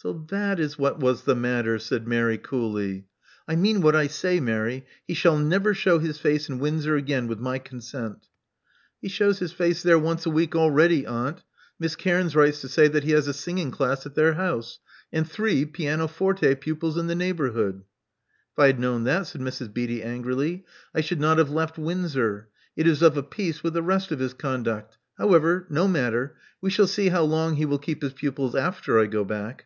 [0.00, 3.06] So that is what was the matter," said Mary coolly.
[3.48, 4.86] I mean what I say, Mary.
[5.08, 8.28] He shall never show his face in Windsor again with my consent."
[9.02, 11.42] He shows his face there once a week already, aunt.
[11.80, 14.78] Miss Cairns writes to say that he has a singing class at their house,
[15.12, 17.82] and three pianoforte pupils in the neighborhood.
[18.52, 19.74] ''*'If I had known that," said Mrs.
[19.74, 20.64] Beatty, angrily,
[20.94, 22.50] I should not have left Windsor.
[22.76, 24.96] It is of a piece with the rest of his conduct.
[25.16, 26.36] However, no matter.
[26.60, 29.64] We shall see how long he will keep his pupils after I go back."